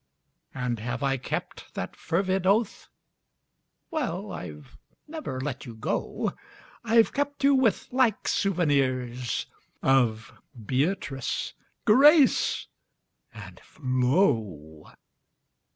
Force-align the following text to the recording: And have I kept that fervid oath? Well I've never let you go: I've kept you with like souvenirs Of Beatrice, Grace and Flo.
And 0.55 0.79
have 0.79 1.03
I 1.03 1.17
kept 1.17 1.75
that 1.75 1.95
fervid 1.95 2.47
oath? 2.47 2.89
Well 3.91 4.31
I've 4.31 4.75
never 5.07 5.39
let 5.39 5.67
you 5.67 5.75
go: 5.75 6.33
I've 6.83 7.13
kept 7.13 7.43
you 7.43 7.53
with 7.53 7.87
like 7.91 8.27
souvenirs 8.27 9.45
Of 9.83 10.33
Beatrice, 10.65 11.53
Grace 11.85 12.65
and 13.31 13.59
Flo. 13.59 14.91